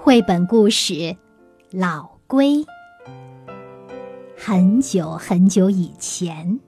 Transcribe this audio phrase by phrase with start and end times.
[0.00, 0.94] 绘本故事
[1.72, 2.58] 《老龟》。
[4.36, 6.60] 很久很久以前，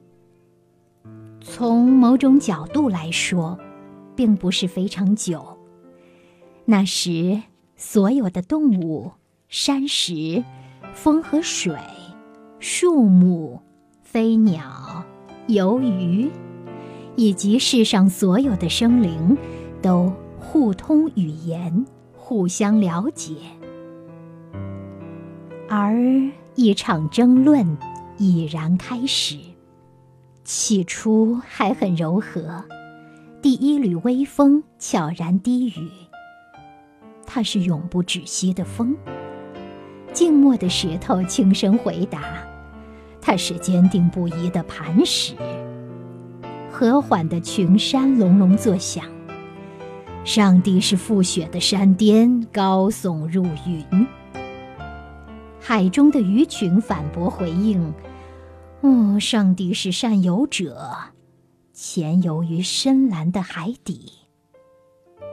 [1.40, 3.56] 从某种角度来说，
[4.16, 5.56] 并不是非常久。
[6.64, 7.40] 那时，
[7.77, 9.12] 所有的动物、
[9.48, 10.44] 山石、
[10.92, 11.72] 风和水、
[12.58, 13.60] 树木、
[14.02, 15.04] 飞鸟、
[15.46, 16.28] 游鱼，
[17.14, 19.38] 以及世上所有的生灵，
[19.80, 21.86] 都互通语言。
[22.30, 23.34] 互相了解，
[25.68, 25.96] 而
[26.54, 27.76] 一场争论
[28.18, 29.36] 已然开始。
[30.44, 32.64] 起初还很柔和，
[33.42, 35.91] 第一缕微风悄然低语。
[37.27, 38.94] 它是永不止息的风。
[40.12, 42.20] 静默的石头轻声回答。
[43.20, 45.34] 它是坚定不移的磐石。
[46.70, 49.05] 和缓的群山隆隆作响。
[50.22, 54.06] 上帝是覆雪的山巅，高耸入云。
[55.58, 57.92] 海中的鱼群反驳回应
[58.82, 60.96] ：“哦，上帝是善游者，
[61.72, 64.12] 潜游于深蓝的海底。”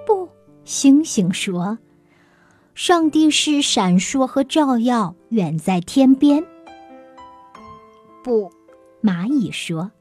[0.08, 0.30] 不，
[0.64, 1.78] 星星说
[2.74, 6.44] ：“上帝是闪烁和照耀，远在天边。”
[8.24, 8.52] 不，
[9.04, 9.92] 蚂蚁说。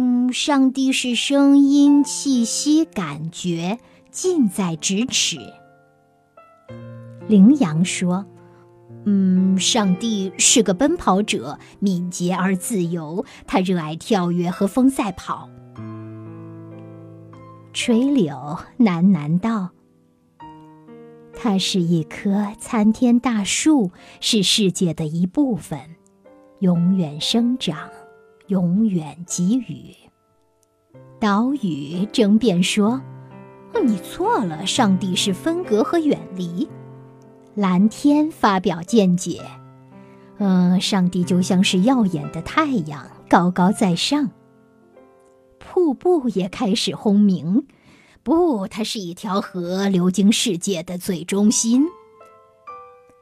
[0.00, 3.80] 嗯，上帝是声音、气息、感觉，
[4.12, 5.38] 近在咫尺。
[7.26, 8.24] 羚羊说
[9.06, 15.50] ：“嗯，上帝是个奔跑者，敏捷而自由，他热爱跳跃和风赛跑。”
[17.74, 19.70] 垂柳喃喃道
[21.34, 23.90] ：“它是一棵参天大树，
[24.20, 25.80] 是世界的一部分，
[26.60, 27.90] 永远生长。”
[28.48, 29.94] 永远给予。
[31.18, 33.00] 岛屿争辩说
[33.84, 36.68] ：“你错了，上帝是分隔和远离。”
[37.54, 39.40] 蓝天发表见解
[40.38, 44.30] ：“嗯，上帝就像是耀眼的太阳，高高在上。”
[45.58, 47.66] 瀑布也开始轰鸣
[48.22, 51.86] ：“不，它是一条河，流经世界的最中心。”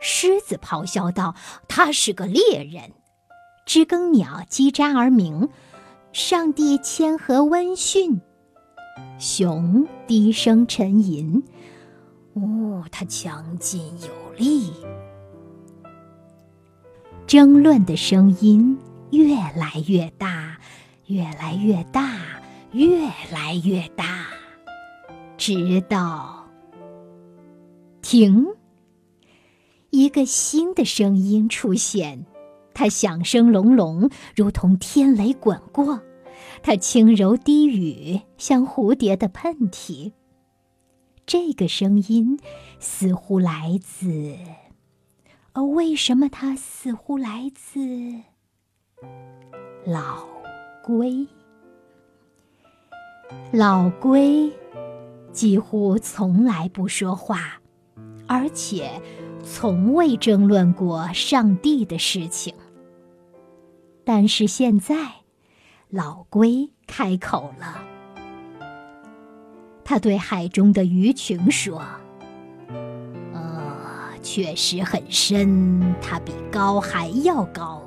[0.01, 1.35] 狮子咆哮道
[1.67, 2.93] ：“他是个猎人。”
[3.67, 5.49] 知更鸟叽喳而鸣，
[6.13, 8.21] 上帝谦和温驯；
[9.19, 11.43] 熊低声沉吟，
[12.35, 14.71] 哦，它强劲有力。
[17.27, 18.79] 争论的声音
[19.11, 20.57] 越来越大，
[21.07, 22.17] 越来越大，
[22.71, 24.29] 越来越大，
[25.37, 26.47] 直到
[28.01, 28.47] 停。
[29.91, 32.25] 一个新的声音出现。
[32.77, 35.99] 它响声隆隆，如同天雷滚过；
[36.63, 40.13] 它轻柔低语，像蝴蝶的喷嚏。
[41.25, 42.39] 这个声音
[42.79, 44.37] 似乎来自……
[45.55, 47.81] 哦，为什么它似乎来自
[49.87, 50.27] 老
[50.85, 51.27] 龟？
[53.53, 54.53] 老龟
[55.33, 57.59] 几乎从来不说话，
[58.27, 59.01] 而且
[59.43, 62.55] 从未争论过上帝的事情。
[64.09, 64.95] 但是现在，
[65.89, 67.83] 老龟开口了。
[69.83, 71.83] 他对海中的鱼群说
[73.35, 77.83] ：“呃，确实很深，它比高还要高。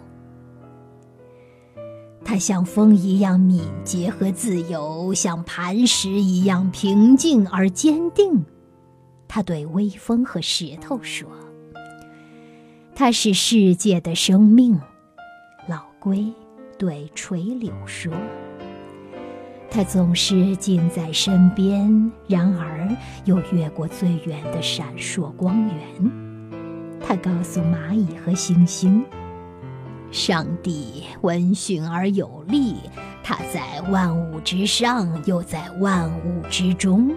[2.26, 8.44] 它像风一样敏捷和自由，像磐石一样平静而坚定。”
[9.30, 11.30] 他对微风和石头说
[12.94, 14.82] ：“它是世界的生命。”
[16.00, 16.32] 龟
[16.78, 18.14] 对垂柳说
[19.70, 22.90] ：“它总是近在身边，然而
[23.26, 25.78] 又越过最远的闪烁光源。”
[27.06, 29.04] 他告诉蚂蚁和星星
[30.12, 32.76] ：“上帝温驯而有力，
[33.24, 37.14] 他在万物之上，又在万物之中。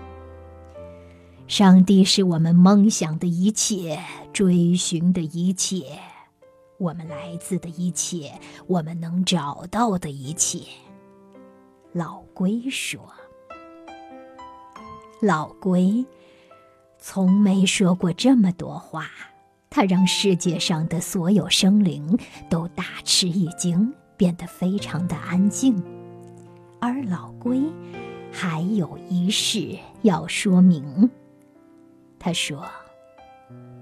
[1.46, 3.98] 上帝是我们梦想的一切，
[4.32, 5.84] 追寻的一切。”
[6.82, 8.32] 我们来自的一切，
[8.66, 10.64] 我们能找到的一切。
[11.92, 13.00] 老龟说
[15.22, 16.04] ：“老龟
[16.98, 19.06] 从没说过这么多话，
[19.70, 22.18] 它让世界上的所有生灵
[22.50, 25.80] 都大吃一惊，变得非常的安静。
[26.80, 27.62] 而老龟
[28.32, 31.08] 还有一事要说明。
[32.18, 32.68] 他说。”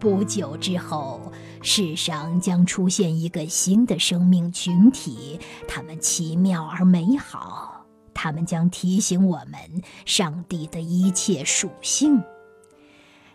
[0.00, 1.30] 不久之后，
[1.60, 5.38] 世上将出现一个新的生命群体，
[5.68, 12.18] 他们奇妙而美好，他们将提醒我们上帝的一切属性。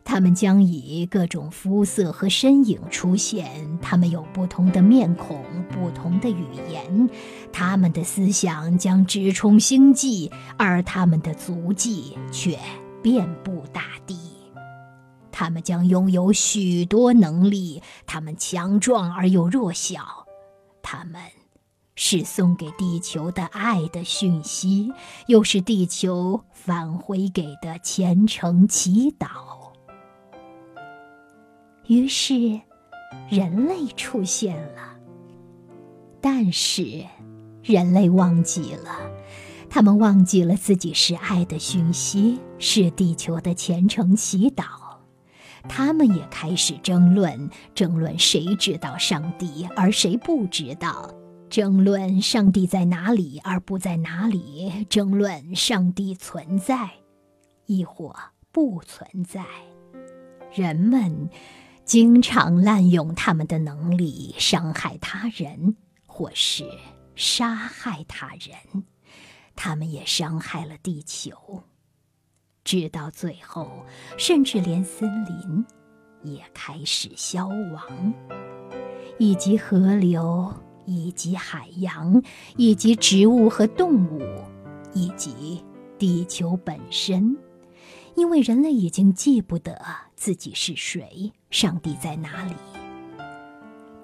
[0.04, 7.10] 他们将以各种肤色和身影出现，他们有不同的面孔、不同的语言，
[7.54, 12.58] 他们的思想将直冲星际，而他们的足迹却
[13.04, 14.35] 遍布大地。
[15.38, 20.26] 他们将拥有许多能力，他们强壮而又弱小，
[20.82, 21.22] 他们
[21.94, 24.94] 是送给地球的爱的讯息，
[25.28, 29.28] 又是地球返回给的虔诚祈祷。
[31.88, 32.62] 于是，
[33.28, 34.96] 人类出现了。
[36.22, 37.04] 但是，
[37.62, 39.12] 人类忘记了，
[39.70, 44.85] 他们忘记了自己是爱的讯息，是地球的虔诚祈祷。
[45.68, 51.14] 他们也开始争论，争论谁知道上帝，而谁不知道；
[51.50, 56.90] 争论上帝在哪里，而不在哪里；争论上帝存在，
[57.66, 58.16] 亦或
[58.52, 59.46] 不存在。
[60.54, 61.30] 人们。
[61.86, 65.78] 经常滥用他们的能力，伤害他人，
[66.08, 66.68] 或是
[67.14, 68.84] 杀害他人。
[69.56, 71.62] 他们也伤害了地球，
[72.66, 73.72] 直到最后，
[74.18, 75.66] 甚至连森林
[76.24, 78.14] 也开始消亡，
[79.20, 80.52] 以及河流，
[80.86, 82.22] 以及海洋，
[82.58, 84.22] 以及植物和动物，
[84.94, 85.64] 以及
[86.00, 87.38] 地球本身。
[88.16, 89.80] 因为人类已经记不得
[90.16, 92.54] 自己是谁，上帝在哪里。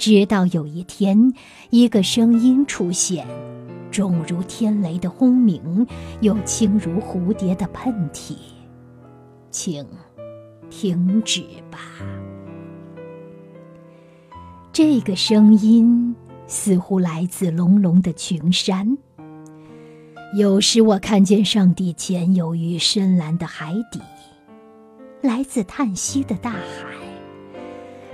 [0.02, 1.32] 直到有一天，
[1.70, 3.28] 一个声音出现，
[3.92, 5.86] 重如天雷的轰鸣，
[6.22, 8.36] 又轻如蝴蝶的喷嚏，
[9.52, 9.86] 请
[10.72, 11.80] 停止吧。
[14.74, 16.16] 这个声音
[16.48, 18.98] 似乎来自隆隆的群山。
[20.36, 24.02] 有时我看见上帝潜游于深蓝的海底，
[25.22, 27.11] 来自叹息的大海。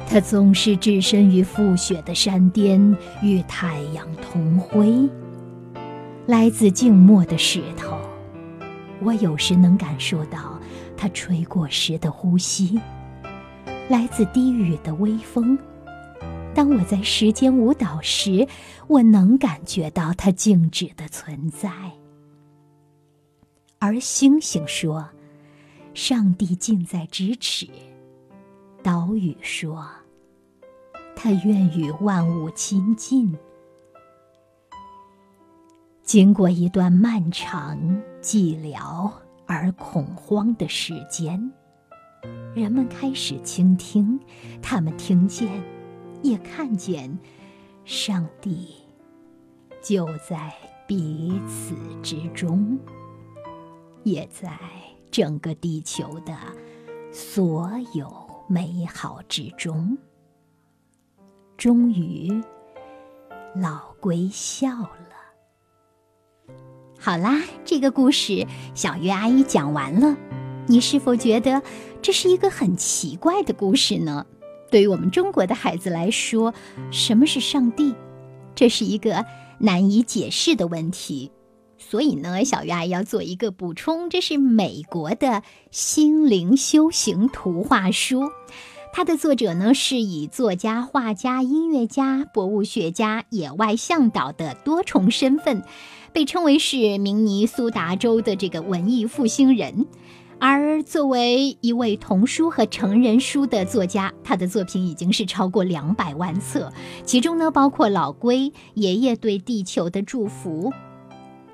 [0.09, 5.07] 他总是置身于覆雪的山巅，与太阳同辉。
[6.25, 7.99] 来自静默的石头，
[9.01, 10.59] 我有时能感受到
[10.95, 12.79] 它吹过时的呼吸。
[13.89, 15.59] 来自低语的微风，
[16.55, 18.47] 当我在时间舞蹈时，
[18.87, 21.69] 我能感觉到它静止的存在。
[23.79, 25.09] 而星星说
[25.93, 27.67] ：“上帝近在咫尺。”
[28.87, 29.85] 岛屿说
[31.13, 33.37] ：“他愿与万物亲近。”
[36.03, 37.77] 经过一段漫长、
[38.21, 39.11] 寂寥
[39.45, 41.51] 而恐慌的时间，
[42.55, 44.17] 人们开始倾听，
[44.61, 45.61] 他们听见，
[46.21, 47.19] 也看见，
[47.83, 48.73] 上帝
[49.83, 50.53] 就在
[50.87, 52.79] 彼此之中。
[54.03, 54.57] 也在
[55.11, 56.33] 整个地球的
[57.11, 59.97] 所有美好之中。
[61.57, 62.41] 终于，
[63.55, 64.87] 老龟笑了。
[66.99, 70.17] 好啦，这个故事小月阿姨讲完了。
[70.67, 71.61] 你是否觉得
[72.01, 74.25] 这是一个很奇怪的故事呢？
[74.69, 76.53] 对于我们中国的孩子来说，
[76.91, 77.95] 什么是上帝？
[78.53, 79.25] 这是一个
[79.59, 81.31] 难以解释的问题。
[81.77, 88.23] 所以呢，小鱼阿姨要做一个补充，这是美国的心灵修行图画书，
[88.91, 95.63] 它的作者呢是以作家、画家、音乐家、博物学家、野外向导的多重身份，
[96.11, 99.85] 被称为是明尼苏达州的这个文艺复兴人。
[100.39, 106.71] 而作为一位童书和成人书的作家，他的作品已经是超过两百万册，
[107.03, 110.69] 其中呢包括《老龟爷爷对地球的祝福》。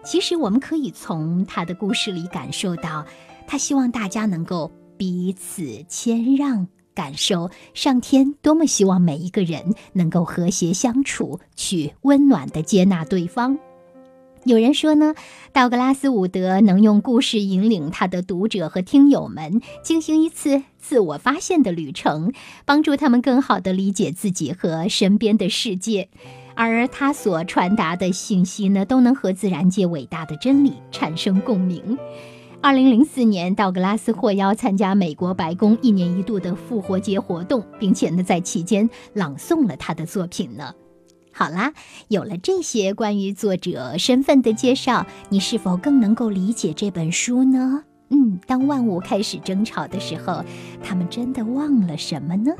[0.03, 3.05] 其实我们可以从他的故事里感受到，
[3.48, 13.57] 他希望大家能够彼此谦让，感受上天多么希望每一个人能够和谐相处，去温暖的接纳对方。
[14.45, 15.15] 有人说呢，
[15.53, 22.33] 道格拉斯·伍德能用故事引领他的读者和听友们进行一次自我发现的旅程，
[22.65, 26.10] 帮助他们更好地理解自己和身边的世界。
[26.55, 31.98] 而他所传达的信息呢，都能和自然界伟大的真理产生共鸣。
[32.62, 40.74] 二零零四年，道格拉斯获邀参加美国白宫一年一度的复活节活动，并且呢，在期间朗诵了他的作品呢。
[41.33, 41.74] 好啦，
[42.07, 47.83] 有了这些关于作者身份的介绍，你是否更能够理解这本书呢？
[48.10, 50.45] 嗯，当万物开始争吵的时候，
[50.83, 52.51] 他们真的忘了什么呢？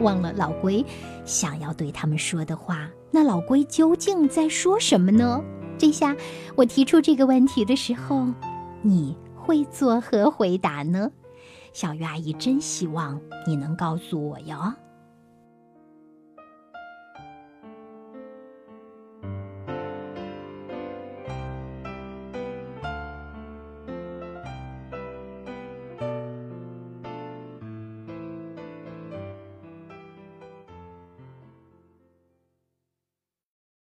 [0.00, 0.84] 忘了老龟
[1.24, 2.88] 想要对他们说的话。
[3.10, 5.42] 那老龟究竟在说什么呢？
[5.76, 6.16] 这下
[6.56, 8.26] 我提出这个问题的时候，
[8.82, 11.10] 你会作何回答呢？
[11.72, 14.56] 小鱼阿姨真希望你能告诉我哟。